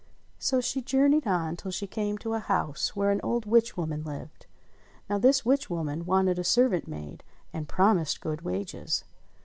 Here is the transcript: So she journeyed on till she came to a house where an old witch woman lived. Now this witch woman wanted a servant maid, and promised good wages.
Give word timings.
So 0.39 0.61
she 0.61 0.81
journeyed 0.81 1.27
on 1.27 1.55
till 1.57 1.69
she 1.69 1.85
came 1.85 2.17
to 2.17 2.33
a 2.33 2.39
house 2.39 2.95
where 2.95 3.11
an 3.11 3.21
old 3.21 3.45
witch 3.45 3.77
woman 3.77 4.01
lived. 4.03 4.47
Now 5.07 5.19
this 5.19 5.45
witch 5.45 5.69
woman 5.69 6.07
wanted 6.07 6.39
a 6.39 6.43
servant 6.43 6.87
maid, 6.87 7.23
and 7.53 7.69
promised 7.69 8.19
good 8.19 8.41
wages. 8.41 9.03